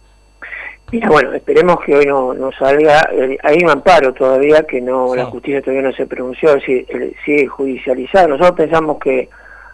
Mira, 0.93 1.09
bueno, 1.09 1.33
esperemos 1.33 1.79
que 1.87 1.95
hoy 1.95 2.07
no, 2.07 2.35
no 2.35 2.51
salga. 2.53 3.09
Hay 3.45 3.59
un 3.63 3.71
amparo 3.71 4.13
todavía 4.13 4.65
que 4.65 4.81
no 4.81 5.15
la 5.15 5.27
justicia 5.27 5.63
todavía 5.63 5.89
no 5.89 5.93
se 5.93 6.07
pronunció, 6.07 6.59
si 6.61 6.85
sigue 7.25 7.47
judicializado. 7.47 8.29
Nosotros 8.29 8.57
pensamos 8.57 8.99
que 8.99 9.29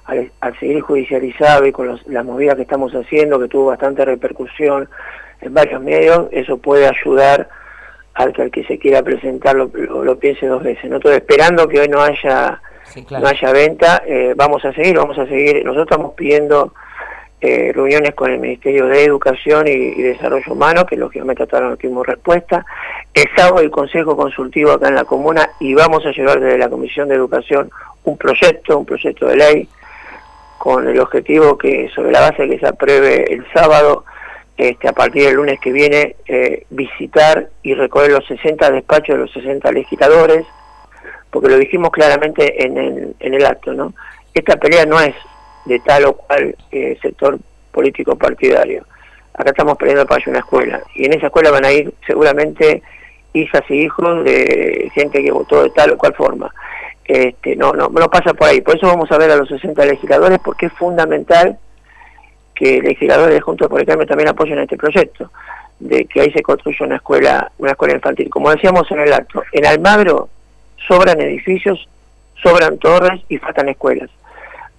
al, 0.06 0.58
seguir 0.58 0.80
judicializado 0.80 1.66
y 1.66 1.72
con 1.72 2.00
las 2.06 2.24
movidas 2.24 2.56
que 2.56 2.62
estamos 2.62 2.92
haciendo, 2.92 3.40
que 3.40 3.48
tuvo 3.48 3.66
bastante 3.66 4.04
repercusión, 4.04 4.88
en 5.40 5.52
varios 5.52 5.82
medios, 5.82 6.28
eso 6.32 6.56
puede 6.58 6.86
ayudar 6.86 7.48
al 8.14 8.32
que, 8.32 8.42
al 8.42 8.50
que 8.50 8.64
se 8.64 8.78
quiera 8.78 9.02
presentar 9.02 9.54
lo, 9.54 9.66
lo, 9.66 10.18
piense 10.18 10.46
dos 10.46 10.62
veces. 10.62 10.88
¿no? 10.88 10.96
Entonces, 10.96 11.20
esperando 11.20 11.68
que 11.68 11.80
hoy 11.80 11.88
no 11.88 12.00
haya 12.00 12.60
no 13.10 13.26
haya 13.26 13.52
venta, 13.52 14.02
eh, 14.06 14.32
vamos 14.36 14.64
a 14.64 14.72
seguir, 14.72 14.96
vamos 14.96 15.18
a 15.18 15.26
seguir. 15.26 15.64
Nosotros 15.64 15.86
estamos 15.90 16.14
pidiendo 16.14 16.72
eh, 17.40 17.72
reuniones 17.74 18.14
con 18.14 18.30
el 18.30 18.38
Ministerio 18.38 18.86
de 18.86 19.04
Educación 19.04 19.66
y, 19.66 20.02
Desarrollo 20.02 20.52
Humano, 20.52 20.86
que 20.86 20.96
lógicamente 20.96 21.42
hasta 21.42 21.56
ahora 21.56 21.70
no 21.70 21.76
tuvimos 21.76 22.06
respuesta. 22.06 22.64
El 23.12 23.26
sábado 23.36 23.60
el 23.60 23.70
Consejo 23.70 24.16
Consultivo 24.16 24.70
acá 24.70 24.88
en 24.88 24.94
la 24.94 25.04
Comuna 25.04 25.50
y 25.60 25.74
vamos 25.74 26.06
a 26.06 26.12
llevar 26.12 26.40
desde 26.40 26.58
la 26.58 26.70
Comisión 26.70 27.08
de 27.08 27.16
Educación 27.16 27.70
un 28.04 28.16
proyecto, 28.16 28.78
un 28.78 28.86
proyecto 28.86 29.26
de 29.26 29.36
ley 29.36 29.68
con 30.58 30.88
el 30.88 30.98
objetivo 31.00 31.58
que 31.58 31.88
sobre 31.94 32.12
la 32.12 32.20
base 32.20 32.48
que 32.48 32.58
se 32.58 32.66
apruebe 32.66 33.32
el 33.32 33.44
sábado, 33.52 34.04
este, 34.56 34.88
a 34.88 34.92
partir 34.92 35.24
del 35.26 35.34
lunes 35.34 35.60
que 35.60 35.70
viene, 35.70 36.16
eh, 36.26 36.64
visitar 36.70 37.50
y 37.62 37.74
recorrer 37.74 38.12
los 38.12 38.26
60 38.26 38.70
despachos 38.70 39.16
de 39.16 39.22
los 39.22 39.32
60 39.32 39.70
legisladores, 39.72 40.46
porque 41.30 41.50
lo 41.50 41.58
dijimos 41.58 41.90
claramente 41.90 42.64
en 42.64 42.78
el, 42.78 43.16
en 43.20 43.34
el 43.34 43.44
acto, 43.44 43.74
¿no? 43.74 43.92
Esta 44.32 44.56
pelea 44.56 44.86
no 44.86 45.00
es 45.00 45.14
de 45.66 45.78
tal 45.80 46.06
o 46.06 46.12
cual 46.14 46.56
eh, 46.70 46.96
sector 47.02 47.38
político 47.70 48.16
partidario. 48.16 48.86
Acá 49.34 49.50
estamos 49.50 49.76
peleando 49.76 50.06
para 50.06 50.22
una 50.26 50.38
escuela, 50.38 50.80
y 50.94 51.04
en 51.04 51.12
esa 51.12 51.26
escuela 51.26 51.50
van 51.50 51.66
a 51.66 51.72
ir 51.72 51.92
seguramente 52.06 52.82
hijas 53.34 53.62
y 53.68 53.82
hijos 53.82 54.24
de 54.24 54.90
gente 54.94 55.22
que 55.22 55.30
votó 55.30 55.62
de 55.62 55.70
tal 55.70 55.92
o 55.92 55.98
cual 55.98 56.14
forma. 56.14 56.54
Este, 57.06 57.54
no, 57.54 57.72
no, 57.72 57.88
no 57.88 58.10
pasa 58.10 58.34
por 58.34 58.48
ahí. 58.48 58.60
Por 58.60 58.76
eso 58.76 58.86
vamos 58.86 59.10
a 59.12 59.18
ver 59.18 59.30
a 59.30 59.36
los 59.36 59.48
60 59.48 59.84
legisladores, 59.84 60.38
porque 60.42 60.66
es 60.66 60.72
fundamental 60.72 61.58
que 62.54 62.80
legisladores 62.80 63.42
Juntos 63.42 63.68
por 63.68 63.80
el 63.80 63.86
Cambio 63.86 64.06
también 64.06 64.28
apoyen 64.28 64.58
este 64.58 64.76
proyecto, 64.76 65.30
de 65.78 66.06
que 66.06 66.22
ahí 66.22 66.32
se 66.32 66.42
construya 66.42 66.86
una 66.86 66.96
escuela, 66.96 67.52
una 67.58 67.72
escuela 67.72 67.94
infantil. 67.94 68.30
Como 68.30 68.50
decíamos 68.50 68.90
en 68.90 69.00
el 69.00 69.12
acto, 69.12 69.44
en 69.52 69.66
Almagro 69.66 70.30
sobran 70.88 71.20
edificios, 71.20 71.86
sobran 72.42 72.78
torres 72.78 73.20
y 73.28 73.38
faltan 73.38 73.68
escuelas. 73.68 74.10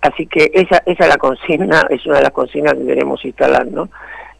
Así 0.02 0.26
que 0.28 0.52
esa, 0.54 0.82
esa 0.86 1.04
es 1.04 1.10
la 1.10 1.18
consigna, 1.18 1.88
es 1.90 2.06
una 2.06 2.18
de 2.18 2.24
las 2.24 2.32
consignas 2.32 2.74
que 2.74 2.86
queremos 2.86 3.24
instalar, 3.24 3.68
¿no? 3.68 3.90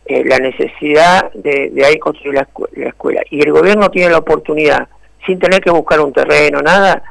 Eh, 0.06 0.24
la 0.26 0.38
necesidad 0.38 1.32
de, 1.34 1.70
de 1.70 1.86
ahí 1.86 1.98
construir 2.00 2.36
la, 2.36 2.48
escuela. 2.88 3.22
Y 3.30 3.42
el 3.42 3.52
gobierno 3.52 3.90
tiene 3.90 4.12
la 4.12 4.20
oportunidad, 4.20 4.88
sin 5.26 5.40
tener 5.40 5.62
que 5.62 5.70
buscar 5.70 6.00
un 6.00 6.14
terreno, 6.14 6.62
nada, 6.62 7.04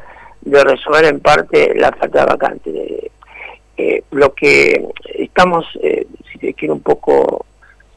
de 0.47 0.65
resolver 0.65 1.05
en 1.05 1.21
parte 1.21 1.75
la 1.75 1.93
falta 1.93 2.21
de 2.21 2.27
vacante. 2.27 3.11
Eh, 3.77 4.03
lo 4.11 4.33
que 4.33 4.89
estamos, 5.19 5.67
eh, 5.83 6.07
si 6.33 6.39
se 6.39 6.55
quiere, 6.55 6.73
un 6.73 6.81
poco 6.81 7.45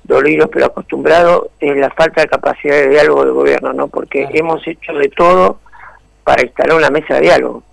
dolidos 0.03 0.49
pero 0.51 0.65
acostumbrados 0.65 1.47
es 1.59 1.77
la 1.77 1.89
falta 1.91 2.21
de 2.21 2.27
capacidad 2.27 2.75
de 2.75 2.89
diálogo 2.89 3.23
del 3.23 3.33
gobierno, 3.33 3.73
¿no? 3.73 3.87
Porque 3.87 4.27
hemos 4.33 4.67
hecho 4.67 4.93
de 4.93 5.07
todo 5.09 5.59
para 6.23 6.43
instalar 6.43 6.75
una 6.75 6.89
mesa 6.89 7.15
de 7.15 7.21
diálogo 7.21 7.63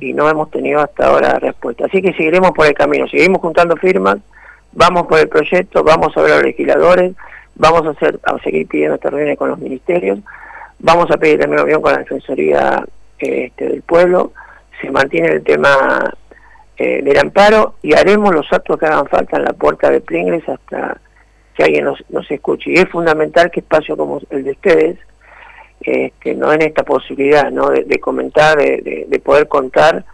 y 0.00 0.12
no 0.12 0.28
hemos 0.28 0.50
tenido 0.50 0.80
hasta 0.80 1.06
ahora 1.06 1.38
respuesta. 1.38 1.86
Así 1.86 2.02
que 2.02 2.12
seguiremos 2.12 2.50
por 2.52 2.66
el 2.66 2.74
camino, 2.74 3.06
seguimos 3.08 3.40
juntando 3.40 3.76
firmas 3.76 4.18
vamos 4.74 5.06
por 5.06 5.18
el 5.18 5.28
proyecto, 5.28 5.82
vamos 5.82 6.16
a 6.16 6.22
ver 6.22 6.32
a 6.32 6.36
los 6.36 6.44
legisladores, 6.44 7.14
vamos 7.54 7.86
a, 7.86 7.90
hacer, 7.90 8.18
a 8.24 8.38
seguir 8.42 8.66
pidiendo 8.66 8.96
esta 8.96 9.10
reuniones 9.10 9.38
con 9.38 9.50
los 9.50 9.58
ministerios, 9.58 10.18
vamos 10.78 11.10
a 11.10 11.16
pedir 11.16 11.38
también 11.38 11.58
reunión 11.58 11.82
con 11.82 11.92
la 11.92 11.98
Defensoría 11.98 12.84
este, 13.24 13.68
del 13.68 13.82
Pueblo, 13.82 14.32
se 14.80 14.90
mantiene 14.90 15.28
el 15.28 15.42
tema 15.42 16.12
eh, 16.76 17.02
del 17.02 17.18
amparo 17.18 17.74
y 17.82 17.94
haremos 17.94 18.34
los 18.34 18.52
actos 18.52 18.78
que 18.78 18.86
hagan 18.86 19.06
falta 19.06 19.36
en 19.36 19.44
la 19.44 19.52
puerta 19.52 19.90
de 19.90 20.00
Pringles 20.00 20.48
hasta 20.48 21.00
que 21.54 21.62
alguien 21.62 21.84
nos, 21.84 22.02
nos 22.10 22.30
escuche. 22.30 22.70
Y 22.70 22.74
es 22.74 22.88
fundamental 22.88 23.50
que 23.50 23.60
espacio 23.60 23.96
como 23.96 24.20
el 24.30 24.44
de 24.44 24.50
ustedes 24.50 24.98
este, 25.80 26.34
no 26.34 26.50
den 26.50 26.62
esta 26.62 26.82
posibilidad 26.82 27.50
¿no? 27.50 27.68
de, 27.68 28.00
comentar, 28.00 28.56
de, 28.58 29.06
de, 29.08 29.18
poder 29.20 29.48
contar 29.48 30.04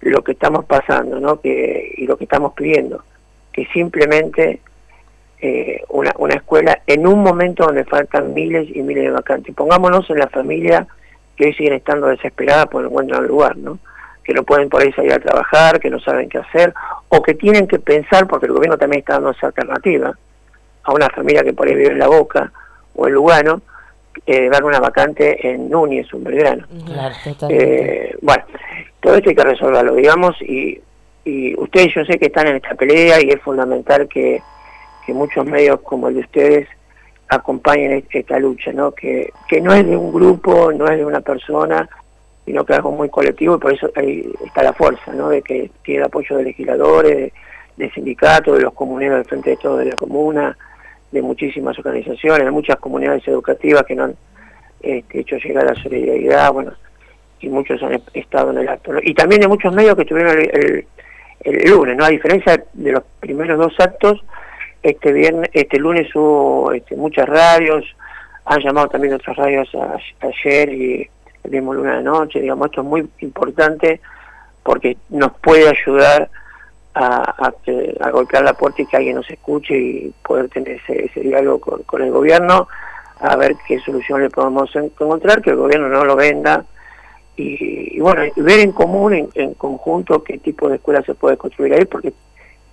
lo 0.00 0.22
que 0.22 0.32
estamos 0.32 0.64
pasando 0.66 1.18
¿no? 1.18 1.40
que, 1.40 1.94
y 1.96 2.06
lo 2.06 2.16
que 2.16 2.24
estamos 2.24 2.52
pidiendo 2.52 3.02
que 3.56 3.66
simplemente 3.72 4.60
eh, 5.40 5.82
una, 5.88 6.12
una 6.18 6.34
escuela 6.34 6.82
en 6.86 7.06
un 7.06 7.22
momento 7.22 7.64
donde 7.64 7.84
faltan 7.84 8.34
miles 8.34 8.68
y 8.74 8.82
miles 8.82 9.04
de 9.04 9.10
vacantes. 9.10 9.54
Pongámonos 9.54 10.08
en 10.10 10.18
la 10.18 10.28
familia 10.28 10.86
que 11.36 11.46
hoy 11.46 11.54
siguen 11.54 11.74
estando 11.74 12.06
desesperadas 12.06 12.66
por 12.66 12.84
encuentran 12.84 13.22
un 13.22 13.28
lugar, 13.28 13.56
¿no? 13.56 13.78
que 14.24 14.34
no 14.34 14.42
pueden 14.42 14.68
por 14.68 14.82
ahí 14.82 14.92
salir 14.92 15.12
a 15.12 15.20
trabajar, 15.20 15.78
que 15.78 15.88
no 15.88 16.00
saben 16.00 16.28
qué 16.28 16.38
hacer, 16.38 16.74
o 17.08 17.22
que 17.22 17.34
tienen 17.34 17.68
que 17.68 17.78
pensar, 17.78 18.26
porque 18.26 18.46
el 18.46 18.52
gobierno 18.52 18.76
también 18.76 19.00
está 19.00 19.14
dando 19.14 19.30
esa 19.30 19.46
alternativa, 19.46 20.18
a 20.82 20.92
una 20.92 21.08
familia 21.10 21.44
que 21.44 21.52
por 21.52 21.68
ahí 21.68 21.76
vive 21.76 21.92
en 21.92 22.00
La 22.00 22.08
Boca 22.08 22.50
o 22.96 23.06
en 23.06 23.14
Lugano, 23.14 23.62
eh, 24.26 24.48
dar 24.48 24.64
una 24.64 24.80
vacante 24.80 25.48
en 25.48 25.70
Núñez, 25.70 26.12
un 26.12 26.24
Belgrano. 26.24 26.66
eh, 27.50 28.16
bueno, 28.20 28.44
todo 28.98 29.14
esto 29.14 29.30
hay 29.30 29.36
que 29.36 29.44
resolverlo, 29.44 29.94
digamos, 29.94 30.40
y 30.42 30.80
y 31.26 31.58
ustedes 31.58 31.92
yo 31.92 32.04
sé 32.04 32.18
que 32.18 32.26
están 32.26 32.46
en 32.46 32.56
esta 32.56 32.74
pelea 32.76 33.20
y 33.20 33.30
es 33.30 33.42
fundamental 33.42 34.08
que, 34.08 34.40
muchos 35.08 35.46
medios 35.46 35.80
como 35.82 36.08
el 36.08 36.14
de 36.14 36.20
ustedes 36.20 36.68
acompañen 37.28 38.04
esta 38.10 38.38
lucha, 38.38 38.72
¿no? 38.72 38.92
Que, 38.92 39.32
que 39.48 39.60
no 39.60 39.72
es 39.72 39.86
de 39.86 39.96
un 39.96 40.12
grupo, 40.12 40.72
no 40.72 40.86
es 40.86 40.98
de 40.98 41.04
una 41.04 41.20
persona, 41.20 41.88
sino 42.44 42.64
que 42.64 42.72
es 42.72 42.78
algo 42.78 42.92
muy 42.92 43.08
colectivo 43.08 43.56
y 43.56 43.58
por 43.58 43.72
eso 43.72 43.90
ahí 43.96 44.32
está 44.44 44.62
la 44.62 44.72
fuerza, 44.72 45.12
¿no? 45.12 45.28
De 45.28 45.42
que 45.42 45.70
tiene 45.82 46.00
el 46.00 46.06
apoyo 46.06 46.36
de 46.36 46.44
legisladores, 46.44 47.32
de, 47.76 47.90
sindicatos, 47.90 48.56
de 48.56 48.64
los 48.64 48.72
comuneros 48.72 49.18
del 49.18 49.26
Frente 49.26 49.50
de 49.50 49.56
Todos 49.56 49.80
de 49.80 49.86
la 49.86 49.96
Comuna, 49.96 50.56
de 51.10 51.22
muchísimas 51.22 51.78
organizaciones, 51.78 52.44
de 52.44 52.50
muchas 52.50 52.76
comunidades 52.76 53.26
educativas 53.28 53.84
que 53.84 53.94
no 53.94 54.04
han 54.04 54.16
este, 54.80 55.20
hecho 55.20 55.36
llegar 55.36 55.64
la 55.64 55.82
solidaridad, 55.82 56.52
bueno, 56.52 56.72
y 57.40 57.48
muchos 57.48 57.82
han 57.82 58.00
estado 58.14 58.50
en 58.50 58.58
el 58.58 58.68
acto. 58.68 58.92
Y 59.02 59.14
también 59.14 59.40
de 59.40 59.48
muchos 59.48 59.74
medios 59.74 59.96
que 59.96 60.04
tuvieron 60.04 60.38
el 60.38 60.86
el 61.46 61.70
lunes, 61.70 61.96
¿no? 61.96 62.04
A 62.04 62.08
diferencia 62.08 62.62
de 62.72 62.92
los 62.92 63.02
primeros 63.20 63.58
dos 63.58 63.74
actos, 63.78 64.24
este 64.90 65.12
viernes, 65.12 65.50
este 65.52 65.78
lunes 65.78 66.14
hubo 66.14 66.72
este, 66.72 66.94
muchas 66.96 67.28
radios, 67.28 67.84
han 68.44 68.60
llamado 68.60 68.88
también 68.88 69.14
otras 69.14 69.36
radios 69.36 69.68
ayer 70.20 70.72
y 70.72 71.10
el 71.42 71.50
mismo 71.50 71.74
lunes 71.74 71.96
de 71.96 72.02
noche, 72.02 72.40
digamos, 72.40 72.66
esto 72.66 72.82
es 72.82 72.86
muy 72.86 73.08
importante 73.18 74.00
porque 74.62 74.96
nos 75.10 75.32
puede 75.38 75.68
ayudar 75.68 76.28
a, 76.94 77.52
a, 78.00 78.10
golpear 78.10 78.44
la 78.44 78.54
puerta 78.54 78.82
y 78.82 78.86
que 78.86 78.96
alguien 78.96 79.16
nos 79.16 79.30
escuche 79.30 79.76
y 79.76 80.14
poder 80.22 80.48
tener 80.48 80.80
ese, 80.88 81.20
diálogo 81.20 81.82
con, 81.84 82.02
el 82.02 82.10
gobierno, 82.10 82.68
a 83.20 83.36
ver 83.36 83.54
qué 83.66 83.78
solución 83.80 84.22
le 84.22 84.30
podemos 84.30 84.74
encontrar, 84.74 85.42
que 85.42 85.50
el 85.50 85.56
gobierno 85.56 85.88
no 85.88 86.04
lo 86.04 86.16
venda. 86.16 86.64
Y, 87.36 88.00
bueno, 88.00 88.22
ver 88.36 88.60
en 88.60 88.72
común, 88.72 89.30
en, 89.34 89.54
conjunto, 89.54 90.24
qué 90.24 90.38
tipo 90.38 90.70
de 90.70 90.76
escuela 90.76 91.02
se 91.02 91.14
puede 91.14 91.36
construir 91.36 91.74
ahí, 91.74 91.84
porque 91.84 92.14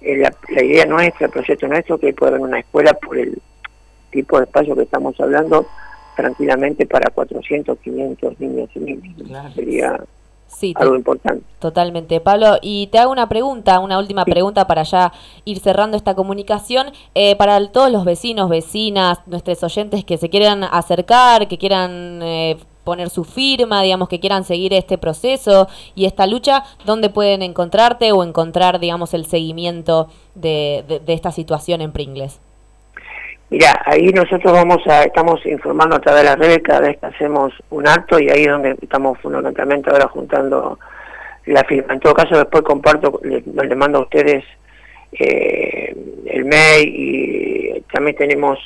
la, 0.03 0.33
la, 0.49 0.63
idea 0.63 0.85
nuestra, 0.85 1.27
el 1.27 1.31
proyecto 1.31 1.67
nuestro, 1.67 1.97
que 1.97 2.13
puede 2.13 2.31
haber 2.31 2.41
una 2.41 2.59
escuela 2.59 2.93
por 2.93 3.17
el 3.17 3.41
tipo 4.11 4.37
de 4.37 4.45
espacio 4.45 4.75
que 4.75 4.83
estamos 4.83 5.19
hablando, 5.19 5.65
tranquilamente 6.15 6.85
para 6.85 7.09
400, 7.09 7.77
500 7.79 8.39
niños 8.39 8.69
y 8.75 8.79
niñas. 8.79 9.53
Sería 9.55 9.99
algo 10.75 10.95
importante. 10.95 11.43
Totalmente. 11.59 12.19
Pablo, 12.21 12.57
y 12.61 12.87
te 12.87 12.99
hago 12.99 13.11
una 13.11 13.27
pregunta, 13.27 13.79
una 13.79 13.97
última 13.97 14.23
pregunta 14.25 14.67
para 14.67 14.83
ya 14.83 15.11
ir 15.45 15.59
cerrando 15.59 15.97
esta 15.97 16.15
comunicación. 16.15 16.87
Eh, 17.15 17.35
para 17.35 17.65
todos 17.71 17.91
los 17.91 18.05
vecinos, 18.05 18.49
vecinas, 18.49 19.19
nuestros 19.27 19.63
oyentes 19.63 20.05
que 20.05 20.17
se 20.17 20.29
quieran 20.29 20.63
acercar, 20.63 21.47
que 21.47 21.57
quieran 21.57 22.21
eh, 22.21 22.57
poner 22.83 23.09
su 23.09 23.23
firma, 23.23 23.81
digamos, 23.81 24.09
que 24.09 24.19
quieran 24.19 24.43
seguir 24.43 24.73
este 24.73 24.97
proceso 24.97 25.67
y 25.95 26.05
esta 26.05 26.27
lucha, 26.27 26.63
¿dónde 26.85 27.09
pueden 27.09 27.41
encontrarte 27.41 28.11
o 28.11 28.23
encontrar, 28.23 28.79
digamos, 28.79 29.13
el 29.13 29.25
seguimiento 29.25 30.09
de, 30.35 30.83
de, 31.05 31.13
esta 31.13 31.31
situación 31.31 31.81
en 31.81 31.91
Pringles? 31.91 32.39
Mira, 33.49 33.81
ahí 33.85 34.07
nosotros 34.07 34.51
vamos 34.51 34.79
a, 34.87 35.03
estamos 35.03 35.45
informando 35.45 35.95
a 35.95 35.99
través 35.99 36.23
de 36.23 36.29
las 36.29 36.39
redes 36.39 36.63
cada 36.63 36.79
vez 36.81 36.97
que 36.97 37.05
hacemos 37.05 37.53
un 37.69 37.87
acto 37.87 38.19
y 38.19 38.29
ahí 38.29 38.43
es 38.43 38.49
donde 38.49 38.75
estamos 38.81 39.19
fundamentalmente 39.19 39.89
ahora 39.89 40.07
juntando 40.07 40.79
la 41.45 41.63
firma. 41.63 41.93
En 41.93 41.99
todo 41.99 42.13
caso, 42.13 42.37
después 42.37 42.63
comparto, 42.63 43.19
le, 43.23 43.75
mando 43.75 43.99
a 43.99 44.01
ustedes 44.01 44.43
eh, 45.11 45.95
el 46.25 46.45
mail 46.45 46.93
y 46.95 47.81
también 47.93 48.15
tenemos 48.15 48.57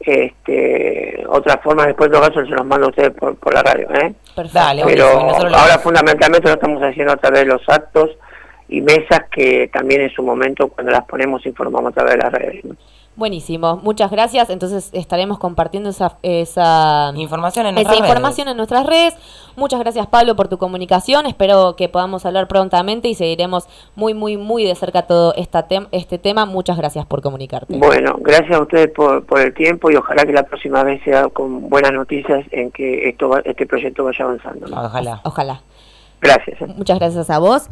este, 0.00 1.24
otras 1.28 1.60
formas 1.62 1.86
después 1.86 2.10
de 2.10 2.16
todo 2.16 2.26
caso 2.26 2.44
se 2.44 2.50
los 2.50 2.64
mando 2.64 2.86
a 2.86 2.88
ustedes 2.88 3.10
por, 3.10 3.36
por 3.36 3.52
la 3.52 3.62
radio 3.62 3.86
¿eh? 3.94 4.14
pero 4.86 5.06
ahora 5.08 5.78
fundamentalmente 5.78 6.48
lo 6.48 6.54
estamos 6.54 6.82
haciendo 6.82 7.12
a 7.12 7.16
través 7.16 7.40
de 7.40 7.46
los 7.46 7.68
actos 7.68 8.10
y 8.68 8.80
mesas 8.80 9.24
que 9.30 9.68
también 9.70 10.00
en 10.00 10.10
su 10.10 10.22
momento 10.22 10.68
cuando 10.68 10.92
las 10.92 11.04
ponemos 11.04 11.44
informamos 11.44 11.92
a 11.92 11.94
través 11.94 12.12
de 12.14 12.18
las 12.18 12.32
redes 12.32 12.64
Buenísimo, 13.20 13.76
muchas 13.82 14.10
gracias. 14.10 14.48
Entonces 14.48 14.88
estaremos 14.94 15.38
compartiendo 15.38 15.90
esa, 15.90 16.16
esa 16.22 17.12
información, 17.16 17.66
en, 17.66 17.76
esa 17.76 17.94
información 17.94 18.48
en 18.48 18.56
nuestras 18.56 18.86
redes. 18.86 19.14
Muchas 19.56 19.78
gracias 19.78 20.06
Pablo 20.06 20.36
por 20.36 20.48
tu 20.48 20.56
comunicación. 20.56 21.26
Espero 21.26 21.76
que 21.76 21.90
podamos 21.90 22.24
hablar 22.24 22.48
prontamente 22.48 23.08
y 23.08 23.14
seguiremos 23.14 23.68
muy, 23.94 24.14
muy, 24.14 24.38
muy 24.38 24.64
de 24.64 24.74
cerca 24.74 25.02
todo 25.02 25.34
esta 25.34 25.66
este 25.92 26.16
tema. 26.16 26.46
Muchas 26.46 26.78
gracias 26.78 27.04
por 27.04 27.20
comunicarte. 27.20 27.76
Bueno, 27.76 28.16
gracias 28.20 28.52
a 28.52 28.62
ustedes 28.62 28.90
por, 28.90 29.22
por 29.26 29.40
el 29.40 29.52
tiempo 29.52 29.90
y 29.90 29.96
ojalá 29.96 30.24
que 30.24 30.32
la 30.32 30.44
próxima 30.44 30.82
vez 30.82 31.02
sea 31.04 31.28
con 31.28 31.68
buenas 31.68 31.92
noticias 31.92 32.46
en 32.52 32.70
que 32.70 33.06
esto 33.10 33.36
este 33.44 33.66
proyecto 33.66 34.02
vaya 34.04 34.24
avanzando. 34.24 34.66
Ojalá. 34.66 35.20
Ojalá. 35.24 35.60
Gracias. 36.22 36.58
Muchas 36.74 36.98
gracias 36.98 37.28
a 37.28 37.38
vos. 37.38 37.68